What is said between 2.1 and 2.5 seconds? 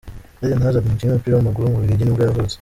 yavutse.